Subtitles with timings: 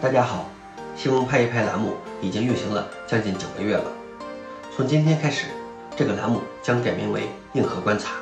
[0.00, 0.48] 大家好，
[0.96, 3.84] 新闻拍一拍栏目已经运行了将近九个月了。
[4.76, 5.46] 从今天开始，
[5.96, 8.16] 这个栏目将改名为硬核观察。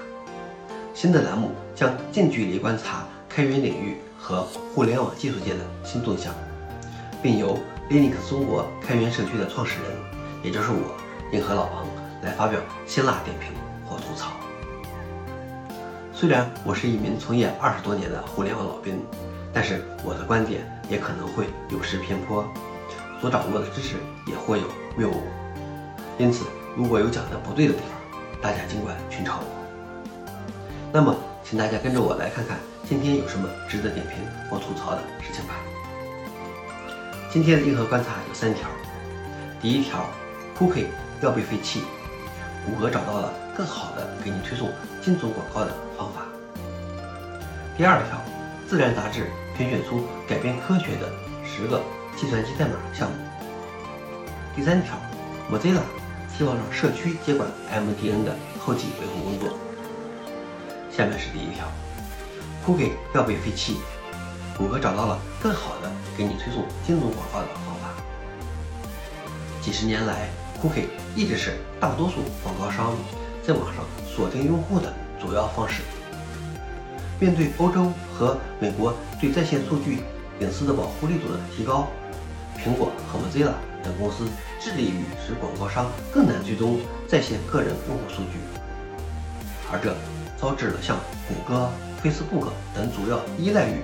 [0.95, 4.43] 新的栏目将近距离观察开源领域和
[4.75, 6.33] 互联网技术界的新动向，
[7.23, 7.59] 并由
[7.91, 9.91] Linux 中国开源社区的创始人，
[10.43, 10.95] 也就是我
[11.33, 11.87] 硬核老王
[12.23, 13.53] 来发表辛辣点评
[13.89, 14.31] 或吐槽。
[16.13, 19.03] 虽然我是一名从业二十多年的互联网老兵，
[20.23, 22.47] 的观点也可能会有失偏颇，
[23.21, 24.63] 所掌握的知识也或有
[24.97, 25.25] 谬误。
[26.17, 26.45] 因此，
[26.77, 30.31] 如果有讲的不对的地方，大家尽管群嘲我。
[30.93, 32.57] 那么，请大家跟着我来看看
[32.89, 34.19] 今天有什么值得点评
[34.49, 35.55] 或吐槽的事情吧。
[37.29, 38.69] 今天的硬核观察有三条。
[39.61, 40.07] 第一条
[40.57, 40.87] ，Cookie
[41.21, 41.83] 要被废弃，
[42.65, 44.71] 谷歌找到了更好的给你推送
[45.03, 46.23] 精准广告的方法。
[47.77, 48.21] 第二条，
[48.69, 49.27] 自然杂志
[49.63, 51.09] 评选出改变科学的
[51.45, 51.81] 十个
[52.17, 53.17] 计算机代码项目。
[54.57, 54.97] 第三条
[55.51, 55.83] ，Mozilla
[56.37, 59.57] 希望让社区接管 MDN 的后期维护工作。
[60.91, 61.69] 下面是第一条
[62.67, 63.77] ，Cookie 要被废弃，
[64.59, 68.03] 谷歌找到了更好的给你推送精准广告的方法。
[69.61, 70.29] 几十年来
[70.61, 72.97] ，Cookie 一直是大多数广告商
[73.47, 75.83] 在网上锁定用户的主要方式。
[77.23, 80.01] 面对欧洲和美国对在线数据
[80.41, 81.87] 隐私的保护力度的提高，
[82.59, 84.27] 苹果和 Mozilla 等公司
[84.61, 88.41] 致力于使广告商更难追踪在线个人用户数据，
[89.71, 89.95] 而这
[90.37, 90.97] 招致了像
[91.29, 91.71] 谷歌、
[92.03, 93.77] Facebook 等主要依赖于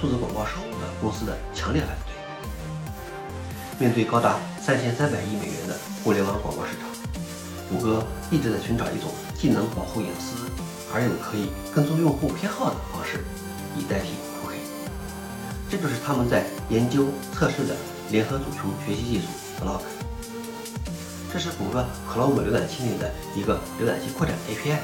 [0.00, 3.76] 数字广告收入的公司的强烈反对。
[3.78, 6.88] 面对高达三千三百亿美元的互联网广告市场，
[7.68, 10.48] 谷歌一直在寻找一种既能保护隐私，
[10.92, 13.24] 而又可以跟踪用户偏好的方式，
[13.76, 14.10] 以代替
[14.44, 14.56] OK。
[15.68, 17.74] 这就是他们在研究测试的
[18.10, 19.26] 联合组群学习技术
[19.60, 19.82] Flock。
[21.32, 24.78] 这是谷歌 Chrome 浏览器内的一个浏览器扩展 API。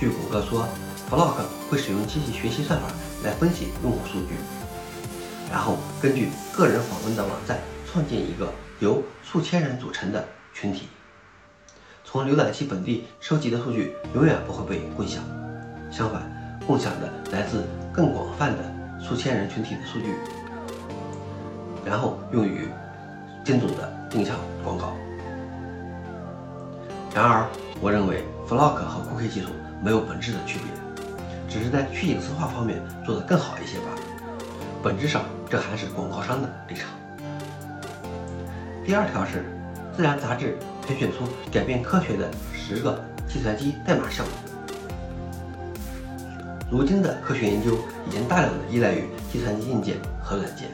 [0.00, 0.66] 据谷歌说
[1.10, 2.88] ，Flock 会使用机器学习算法
[3.22, 4.34] 来分析用户数据。
[5.50, 8.50] 然后根据个人访问的网站创建一个
[8.80, 10.88] 由数千人组成的群体。
[12.12, 15.24] 从浏览器本地收集的数据永远不会被共享，
[15.90, 16.20] 相反，
[16.66, 18.58] 共享的来自更广泛的
[19.02, 20.14] 数千人群体的数据，
[21.86, 22.68] 然后用于
[23.42, 24.92] 精准的定向广告。
[27.14, 27.48] 然而，
[27.80, 29.48] 我认为 Flock 和 Cookie 技术
[29.82, 31.06] 没有本质的区别，
[31.48, 34.00] 只是在去隐私化方面做得更好一些罢了。
[34.82, 36.90] 本质上，这还是广告商的立场。
[38.84, 39.38] 第二条是，
[39.96, 40.58] 《自然》杂志
[40.92, 44.32] 评选出改变科学的十个计算机代码项目。
[46.70, 50.68] 如今的科学研究已经大量的依赖于计算机硬件和软件。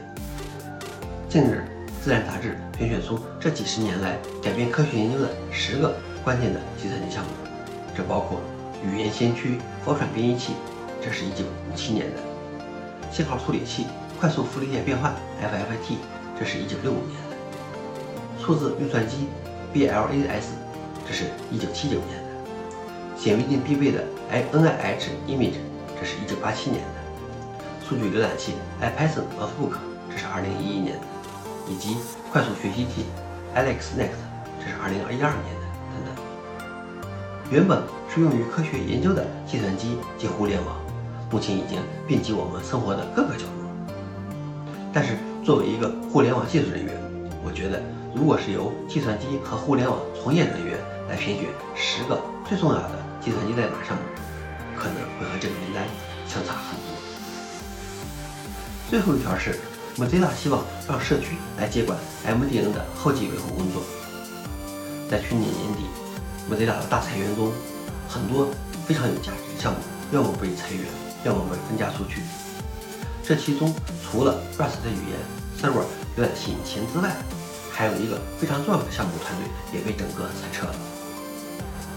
[1.29, 1.63] 近日，
[2.03, 7.29] 《自然》杂志评选出这几十年来改变科学研究的十个关键的计算机项目，
[7.95, 8.41] 这包括
[8.83, 10.53] 语言先驱 fortran 编译器，
[11.01, 12.21] 这是一九五七年的；
[13.11, 13.85] 信号处理器
[14.19, 15.95] 快速傅立叶变换 FFT，
[16.37, 19.27] 这是一九六五年的；数字运算机
[19.73, 20.45] BLAS，
[21.07, 25.55] 这是一九七九年的；显微镜必备的 NIH Image。
[25.99, 29.75] 这是一九八七年的数据浏览器 IPython Notebook，
[30.09, 31.03] 这是二零一一年的，
[31.67, 31.97] 以及
[32.31, 33.03] 快速学习器
[33.53, 34.23] AlexNext，
[34.59, 36.15] 这是二零二一二年的等等。
[37.51, 40.77] 原本是用于科学研究的计算机及互联网，
[41.29, 43.69] 目前已经遍及我们生活的各个角落。
[44.93, 46.93] 但是作为一个互联网技术人员，
[47.43, 47.81] 我觉得
[48.19, 52.91] 如果是由计算机和互联网从业人员来评选十个最重要的
[53.23, 54.03] 计算机代码项目。
[54.75, 55.85] 可能会和这个名单
[56.27, 56.87] 相差很多。
[58.89, 59.57] 最后一条是
[59.97, 63.81] ，Mozilla 希望让社区来接管 MDN 的后继维护工作。
[65.09, 65.83] 在去年年底
[66.49, 67.51] ，Mozilla 的大裁员中，
[68.07, 68.47] 很多
[68.85, 69.79] 非常有价值的项目
[70.11, 70.85] 要么被裁员，
[71.23, 72.21] 要么被分家出去。
[73.23, 75.19] 这其中除了 Rust 语言
[75.61, 75.83] Server
[76.17, 77.15] 浏览器引擎之外，
[77.79, 80.75] 还有一个非常重要的项目团队也被整个裁撤了。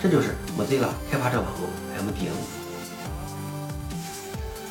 [0.00, 1.68] 这就是 Mozilla 开发者网络
[1.98, 2.30] MDN。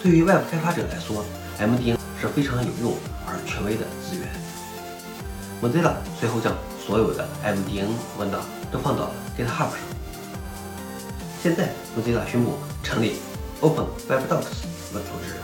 [0.02, 1.26] 对于 Web 开发者来说
[1.60, 2.96] ，MDN 是非常有用
[3.28, 4.26] 而权威的资源。
[5.62, 8.40] Mozilla 随后将所有的 MDN 文档
[8.72, 9.80] 都放到 GitHub 上。
[11.44, 12.54] 现在，Mozilla 宣布
[12.84, 13.18] 成立
[13.60, 15.36] Open Web Docs 组织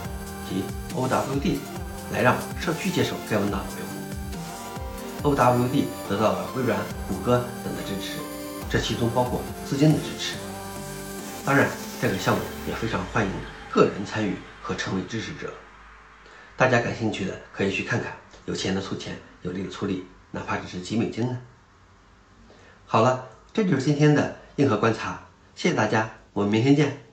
[0.47, 0.63] 及
[0.95, 1.57] OWD，
[2.13, 3.87] 来让社区接手该文档的维护。
[5.23, 8.19] OWD 得到了微软、谷歌等的支持，
[8.69, 10.35] 这其中包括资金的支持。
[11.45, 11.69] 当然，
[12.01, 13.31] 这个项目也非常欢迎。
[13.71, 15.53] 个人参与和成为支持者。
[16.55, 18.13] 大家感兴趣的可以去看看，
[18.45, 21.37] 有钱的出钱，有力的出力，哪怕只是几美金呢。
[22.85, 27.06] 好了，这就是今天的硬核观察，谢谢大家，我们明天见。